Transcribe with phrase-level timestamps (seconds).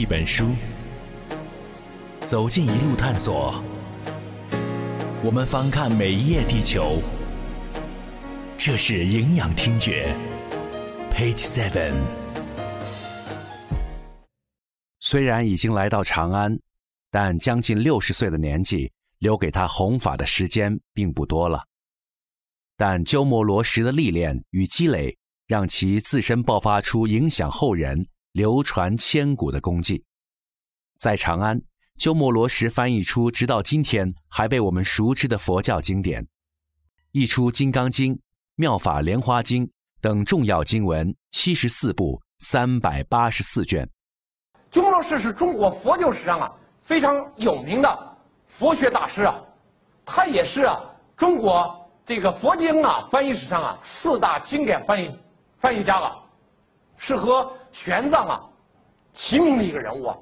[0.00, 0.54] 一本书，
[2.22, 3.62] 走进一路探索。
[5.22, 7.02] 我们翻看每一页地球，
[8.56, 10.16] 这是营养听觉。
[11.12, 11.92] Page Seven。
[15.00, 16.58] 虽然已经来到长安，
[17.10, 21.62] 但将近六十岁的年纪，留给他弘法的时间并不多了。
[22.78, 25.14] 但鸠摩罗什的历练与积累，
[25.46, 30.04] 让其自身爆发出影响后人、流传千古的功绩。
[30.98, 31.60] 在长安，
[31.96, 36.26] 鸠摩罗什翻译出直到今天还被我们熟知的佛教经典，
[37.12, 38.14] 译出《金刚经》
[38.56, 39.66] 《妙法莲花经》
[40.00, 43.88] 等重要经文七十四部三百八十四卷。
[44.70, 46.52] 鸠摩罗什是中国佛教史上啊
[46.82, 48.16] 非常有名的
[48.58, 49.40] 佛学大师啊，
[50.04, 50.80] 他也是啊
[51.16, 51.76] 中国。
[52.06, 55.08] 这个佛经啊，翻译史上啊，四大经典翻译
[55.60, 56.20] 翻译家了，
[56.98, 58.40] 是和玄奘啊
[59.12, 60.16] 齐名的一个人物啊。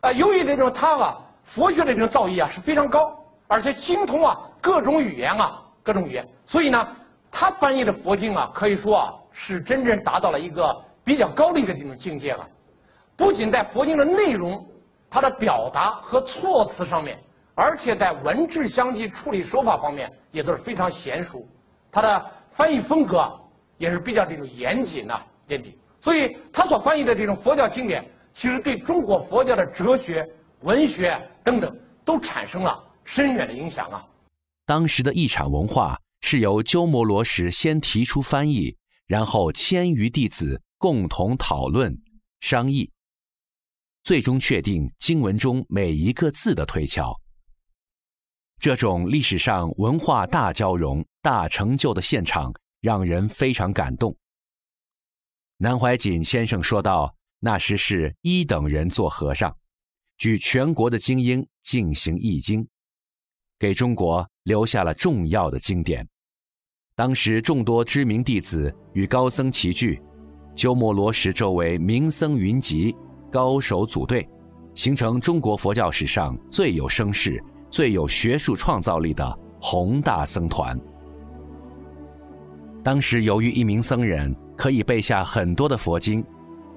[0.00, 6.88] 啊，由于这种他啊，佛学的这种造诣啊是非常高，而且精通啊各种语言啊，各种语言，所以呢，
[7.30, 12.48] 他翻译的佛经啊，可以说啊是真正达到了一个比较高的一个这种境界了。
[13.16, 14.66] 不仅在佛经的内容、
[15.08, 17.18] 它的表达和措辞上面。
[17.56, 21.46] 而且在文质相继处理手法方面也都是非常娴熟，
[21.88, 23.32] 他的翻译风格
[23.78, 30.22] 也是比较这种严谨呐严谨，所以他所翻译的这种佛教经典，其实对中国佛教的哲学、
[30.60, 31.74] 文学等等
[32.04, 34.04] 都产生了深远的影响啊。
[34.66, 41.96] 当时的一场文化是由鸠摩罗什先提出翻译，然后千余弟子共同讨论
[42.40, 42.90] 商议，
[44.02, 47.18] 最终确定经文中每一个字的推敲。
[48.60, 52.52] 这种历史上文化大交融、大成就的现场，
[52.82, 54.14] 让人非常感动。
[55.56, 59.56] 南怀瑾先生说道：“那时是一等人做和尚，
[60.18, 62.66] 举全国的精英进行译经，
[63.58, 66.06] 给中国留下了重要的经典。
[66.94, 70.00] 当时众多知名弟子与高僧齐聚，
[70.54, 72.94] 鸠摩罗什周围名僧云集，
[73.30, 74.28] 高手组队，
[74.74, 77.42] 形成中国佛教史上最有声势。”
[77.74, 80.80] 最有学术创造力的宏大僧团。
[82.84, 86.24] 当时，由于一名僧人可以背下很多的佛经，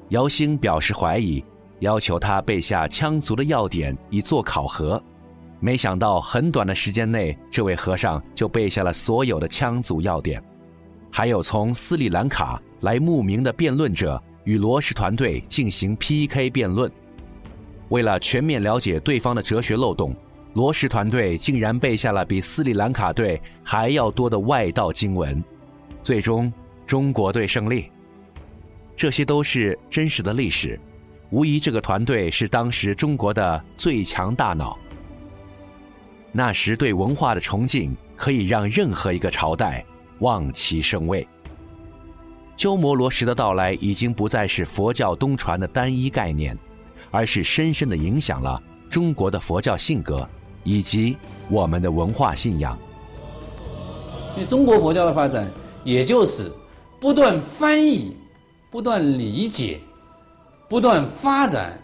[0.10, 1.44] 姚兴表示怀疑，
[1.80, 5.02] 要求他背下羌族的要点以作考核。
[5.60, 10.44] 没想到，很短的时间内，这位和尚就背下了所有的羌族要点，
[11.12, 16.92] 还有从斯里兰卡来慕名的辩论者与罗什团队进行 PK 辩论。
[17.90, 20.16] 为了全面了解对方的哲学漏洞。
[20.54, 25.44] 罗什团队竟然背下了比斯里兰卡队还要多的外道经文，
[26.02, 26.52] 最终
[26.88, 27.92] 中国队胜利。
[28.96, 30.80] 这些都是真实的历史，
[31.30, 34.76] 无疑这个团队是当时中国的最强大脑。
[36.32, 39.86] 那时对文化的崇敬可以让任何一个朝代
[40.20, 41.28] 望其生畏。
[42.56, 46.58] 鸠摩罗什的到来已经不再是佛教东传的单一概念，
[47.12, 48.60] 而是深深的影响了
[48.90, 50.28] 中国的佛教性格。
[50.64, 51.16] 以及
[51.50, 52.78] 我们的文化信仰。
[54.36, 55.50] 因为中国佛教的发展，
[55.86, 56.52] 也就是
[57.00, 58.16] 不断翻译、
[58.72, 59.80] 不断理解、
[60.68, 61.80] 不断发展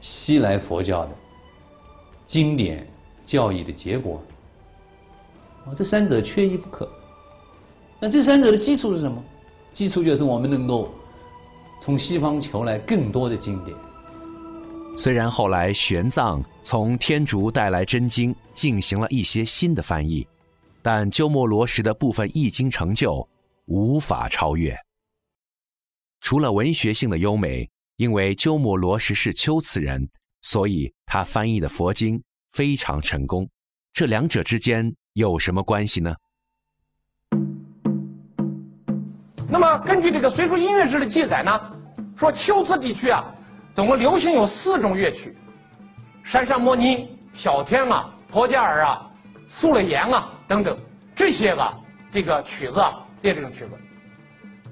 [0.00, 1.12] 西来佛教的
[2.28, 2.86] 经典
[3.26, 4.22] 教义的结果。
[5.64, 6.88] 啊，这三者缺一不可。
[7.98, 9.22] 那这三者的基础是什么？
[9.72, 10.92] 基础就是我们能够
[11.82, 13.76] 从西方求来更多的经典。
[14.96, 20.24] 虽然后来玄奘从天竺带来真经，进行了一些新的翻译，
[20.82, 23.26] 但鸠摩罗什的部分译经成就
[23.66, 24.76] 无法超越。
[26.20, 30.08] 除了文学性的优美，因为鸠摩罗什是龟兹人，
[30.42, 32.22] 所以他翻译的佛经
[32.52, 33.48] 非常成功。
[33.92, 36.14] 这两者之间有什么关系呢？
[39.48, 41.72] 那么根据这个《隋书音乐志》的记载呢，
[42.18, 43.30] 说龟兹地区啊。
[43.74, 45.36] 总共流行有四种乐曲，
[46.24, 49.10] 山山摩尼、小天啊、婆加尔啊、
[49.48, 50.78] 苏勒言啊等等
[51.16, 51.74] 这些个
[52.12, 53.70] 这个曲子啊，这些这种曲子。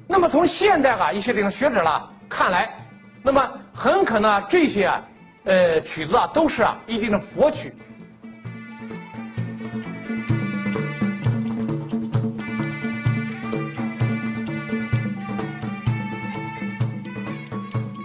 [0.06, 2.70] 那么从现代啊一些这种学者啦看来，
[3.22, 5.02] 那么很可能这些啊
[5.44, 7.72] 呃曲子啊都是啊一定的佛曲。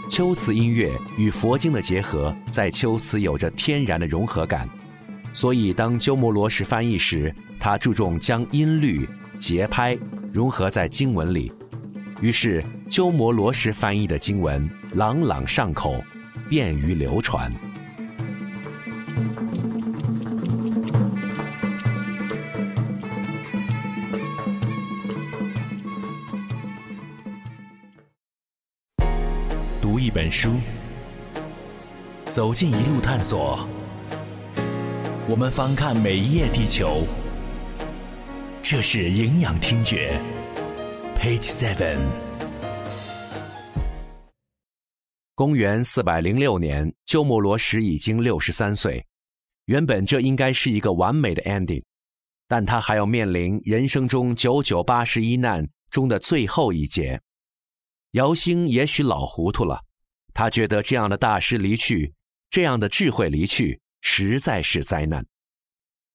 [0.09, 4.67] 秋词音乐与佛经的结合，在秋词有着天然的融合感，
[5.33, 9.07] 所以当鸠摩罗什翻译时，他注重将音律、
[9.37, 9.95] 节拍
[10.37, 11.51] 融合在经文里，
[12.21, 15.99] 于是鸠摩罗什翻译的经文朗朗上口，
[16.47, 17.51] 便于流传。
[29.81, 30.51] 读一本书，
[32.27, 33.67] 走进一路探索。
[35.27, 37.07] 我们翻看每一页地球，
[38.69, 40.19] 这是营养听觉
[41.17, 41.99] ，Page Seven。
[45.35, 49.05] 公元四百零六年，鸠摩罗什已经六十三岁。
[49.67, 51.81] 原本这应该是一个完美的 ending，
[52.49, 57.21] 但他还要面临人生中九九八十一难中的最后一劫。
[58.11, 59.81] 姚兴也许老糊涂了，
[60.33, 62.13] 他觉得这样的大师离去，
[62.49, 65.25] 这样的智慧离去，实在是灾难。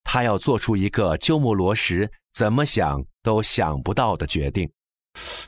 [0.03, 4.69] 他要做出一个鸠摩罗什怎么想都想不到的决定。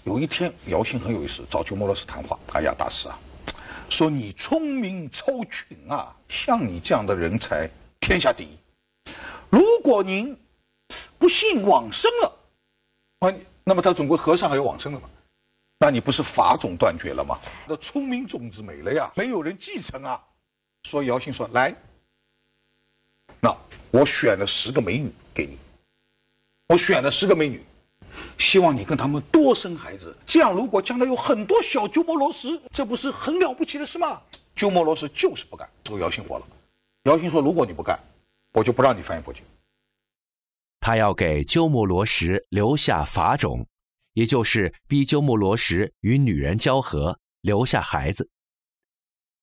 [0.04, 2.38] 有一天，姚兴很有意思，找鸠摩罗什谈话。
[2.54, 3.20] 哎呀，大师啊，
[3.90, 7.68] 说你聪明超群啊，像你这样的人才，
[8.00, 8.56] 天下第一。
[9.50, 10.38] 如果您
[11.18, 12.38] 不幸往生了，
[13.20, 13.34] 啊，
[13.64, 15.10] 那么他总归和尚还有往生的嘛？
[15.80, 17.40] 那你不是法种断绝了吗？
[17.68, 20.24] 那聪明种子没了呀，没有人继承啊。
[20.84, 21.74] 所以姚兴说：“来，
[23.40, 23.52] 那
[23.90, 25.58] 我选了十个美女给你，
[26.68, 27.64] 我选了十个美女，
[28.38, 30.16] 希望你跟他们多生孩子。
[30.26, 34.22] 这样，如果将来有很多小鸠摩罗什，这不是很了不起的事吗？”
[34.56, 36.48] 鸠摩罗什就是不干，这个姚兴火了。
[37.04, 38.00] 姚兴说：“如果你不干，
[38.54, 39.44] 我就不让你翻译佛经。”
[40.80, 43.68] 他要给鸠摩罗什留下法种。
[44.14, 48.30] 也就是逼鸠摩罗什与女人交合，留下孩子。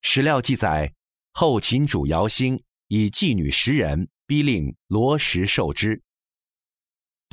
[0.01, 0.91] 史料记载，
[1.31, 6.01] 后秦主姚兴以妓女十人逼令罗什受之。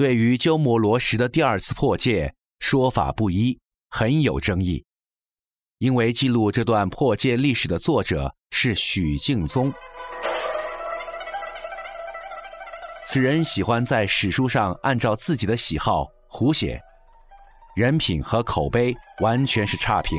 [0.00, 3.60] 对于鸠摩罗什的第二次破戒，说法不一，
[3.90, 4.82] 很有争议。
[5.76, 9.70] 因为记录这段破戒历史的作者是许敬宗，
[13.04, 16.80] 此人喜欢在史书上按照自己的喜好胡写。
[17.76, 20.18] 人品和口碑完全是差评。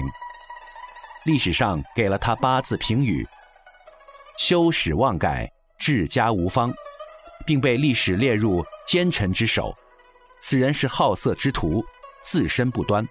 [1.25, 3.27] 历史上给了他八字评语：
[4.37, 6.71] 修史忘改，治家无方，
[7.45, 9.75] 并被历史列入奸臣之首。
[10.39, 11.83] 此人是好色之徒，
[12.21, 13.07] 自身不端，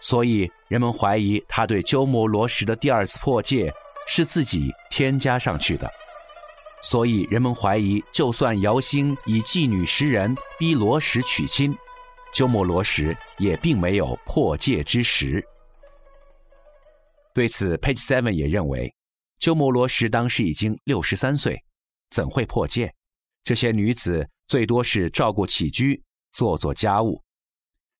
[0.00, 3.72] 所以人们怀疑他对鸠摩罗什的第二次破戒
[4.06, 5.90] 是自己添加上去的。
[6.82, 11.74] 所以人们怀疑，就算姚兴以妓女十人逼罗什娶亲。
[12.30, 15.42] 鸠摩罗什也并没有破戒之时。
[17.32, 18.92] 对此，Page Seven 也认为，
[19.38, 21.64] 鸠摩罗什当时已经六十三岁，
[22.10, 22.92] 怎会破戒？
[23.44, 26.02] 这些女子最多是照顾起居，
[26.32, 27.22] 做做家务。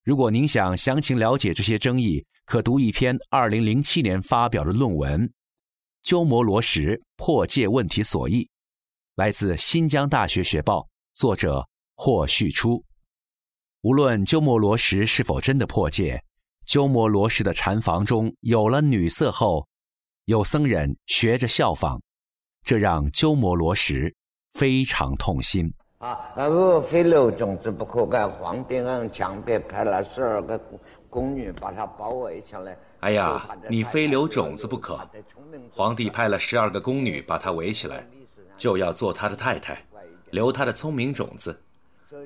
[0.02, 5.28] 如果您想详情了解这些争议，可读一篇二零零七年发表的论文
[6.02, 8.44] 《鸠摩罗什破戒问题所译》，
[9.16, 12.82] 来自新疆大学学报，作者霍旭初。
[13.82, 16.22] 无论鸠摩罗什是否真的破戒，
[16.64, 19.68] 鸠摩罗什的禅房中有了女色后，
[20.24, 22.00] 有僧人学着效仿，
[22.62, 24.14] 这让鸠摩罗什
[24.54, 25.72] 非常痛心。
[25.98, 30.60] 啊，我非留种子不可，给皇帝让墙壁派了十二个
[31.08, 32.76] 宫女把他包围起来。
[33.00, 34.98] 哎呀，你非留种子不可！
[35.70, 38.06] 皇帝派了十二个宫女把他围起来，
[38.56, 39.82] 就要做他的太太，
[40.30, 41.58] 留他的聪明种子。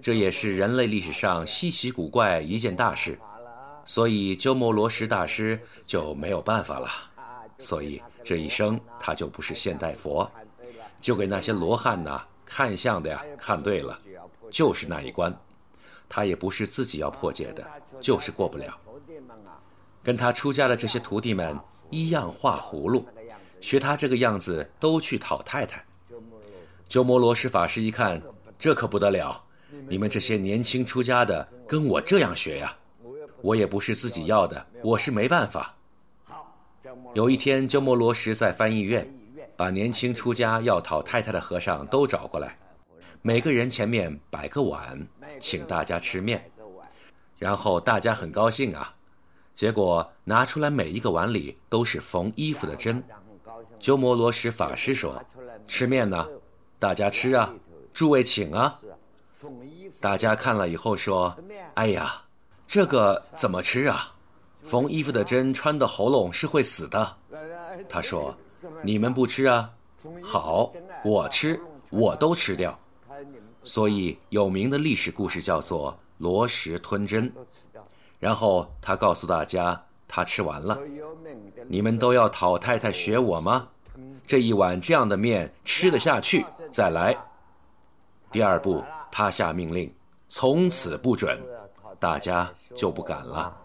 [0.03, 3.19] 这也是人类历史上稀奇古怪一件大事，
[3.85, 6.89] 所以鸠摩罗什大师就没有办法了。
[7.59, 10.31] 所以这一生他就不是现代佛，
[11.01, 13.99] 就给那些罗汉呐看相的呀看对了，
[14.51, 15.35] 就是那一关。
[16.09, 17.67] 他也不是自己要破戒的，
[18.01, 18.75] 就是过不了。
[20.03, 21.59] 跟他出家的这些徒弟们
[21.91, 23.07] 一样画葫芦，
[23.61, 25.85] 学他这个样子都去讨太太。
[26.89, 28.23] 鸠摩罗什法师一看，
[28.59, 29.45] 这可不得了。
[29.87, 32.75] 你们这些年轻出家的，跟我这样学呀？
[33.43, 35.75] 我也不是自己要的，我是没办法。
[37.15, 39.07] 有一天，鸠摩罗什在翻译院，
[39.59, 42.57] 把年轻出家要讨太太的和尚都找过来，
[43.23, 45.05] 每个人前面摆个碗，
[45.41, 46.49] 请大家吃面。
[47.39, 48.95] 然后大家很高兴啊，
[49.55, 53.03] 结果拿出来每一个碗里都是缝衣服的针。
[53.81, 55.21] 鸠摩罗什法师说
[55.67, 56.25] ：“吃面呢，
[56.79, 57.53] 大家吃啊，
[57.93, 58.81] 诸位请啊。”
[59.99, 61.37] 大家看了以后说
[61.75, 62.23] ：“哎呀，
[62.65, 64.15] 这个怎么吃啊？
[64.63, 67.17] 缝衣服的针穿的喉咙是会死的。”
[67.89, 68.33] 他说
[68.83, 69.71] ：“你们不吃啊？
[70.23, 70.73] 好，
[71.05, 71.61] 我吃，
[71.91, 72.79] 我都吃掉。”
[73.65, 77.33] 所以有名的历史故事叫做“罗石吞针”。
[78.19, 80.79] 然后他告诉大家：“他吃完了。
[81.67, 83.69] 你们都要讨太太学我吗？
[84.27, 87.17] 这一碗这样的面吃得下去，再来。
[88.31, 89.93] 第二步，他下命令，
[90.29, 91.39] 从此不准，
[91.99, 93.57] 大家就不敢了。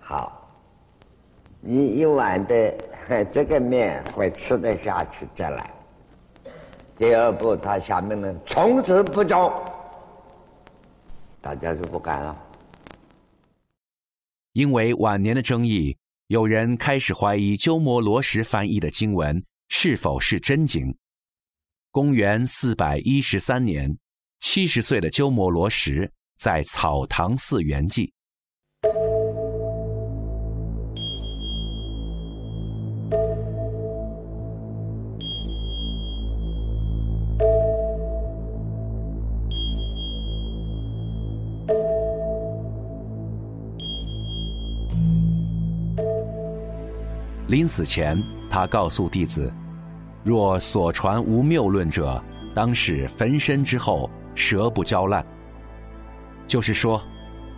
[0.00, 0.48] 好，
[1.60, 2.72] 你一碗的
[3.32, 5.70] 这个面会吃得下去，再来。
[6.98, 9.38] 第二步，他下命令，从此不准，
[11.40, 12.36] 大家就不敢了。
[14.52, 15.96] 因为晚年的争议。
[16.28, 20.92] 有人开始怀疑鸠摩罗什翻译的经文是否是真经。
[21.92, 23.96] 公元四百一十三年，
[24.40, 28.10] 七十岁的鸠摩罗什在草堂寺圆寂。
[47.48, 49.52] 临死前，他告诉弟子
[50.24, 52.20] ：“若所传无谬论者，
[52.52, 55.24] 当使焚身之后舌不焦烂。”
[56.48, 57.00] 就是说，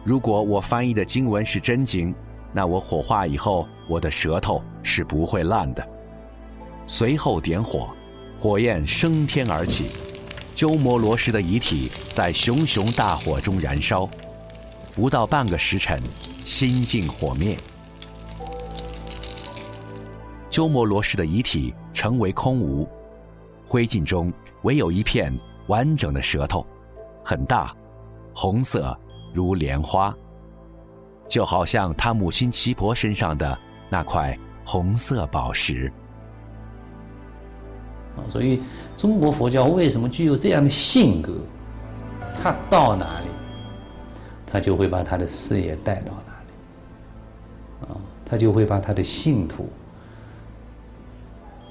[0.04, 2.14] 如果我翻译的经文是真经，
[2.52, 5.86] 那我火化以后，我的舌头是不会烂的。
[6.86, 7.88] 随后点火，
[8.38, 9.86] 火焰升天而起，
[10.54, 14.08] 鸠摩罗什的遗体在熊熊大火中燃烧，
[14.94, 16.02] 不到半个时辰，
[16.44, 17.56] 心尽火灭。
[20.58, 22.84] 鸠摩罗什的遗体成为空无，
[23.64, 25.32] 灰烬中唯有一片
[25.68, 26.66] 完整的舌头，
[27.24, 27.72] 很大，
[28.34, 28.98] 红色
[29.32, 30.12] 如莲花，
[31.28, 33.56] 就好像他母亲齐婆身上的
[33.88, 35.92] 那块红色宝石。
[38.28, 38.60] 所以
[38.96, 41.34] 中国佛教为什么具有这样的性格？
[42.42, 43.28] 他到哪里，
[44.44, 47.94] 他就会把他的事业带到哪里，啊，
[48.26, 49.68] 他就会把他的信徒。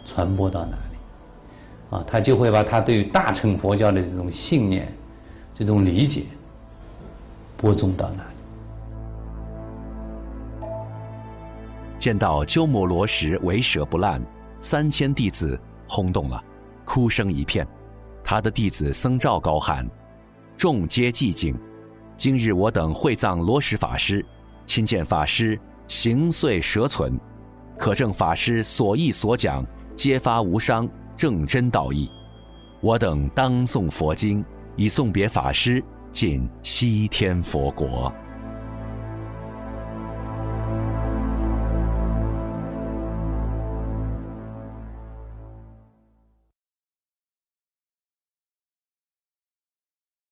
[0.07, 4.91] 传播到哪里，啊，他就会把他对于大乘佛教的这种信念、
[5.53, 6.23] 这种理解
[7.57, 8.29] 播种到哪里。
[11.99, 14.21] 见到鸠摩罗什为舍不烂，
[14.59, 16.41] 三千弟子轰动了，
[16.85, 17.67] 哭声一片。
[18.23, 19.87] 他的弟子僧肇高喊
[20.57, 21.55] ：“众皆寂静。
[22.17, 24.25] 今日我等会葬罗什法师，
[24.65, 27.19] 亲见法师形碎蛇存，
[27.77, 29.65] 可证法师所忆所讲。”
[29.97, 30.87] 揭发无伤，
[31.17, 32.07] 正真道义。
[32.79, 38.13] 我等当诵佛经，以送别法师，进西天佛国。